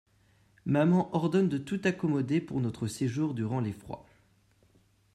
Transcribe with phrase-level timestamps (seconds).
[0.65, 4.07] Maman ordonne de tout accommoder pour notre séjour durant les froids.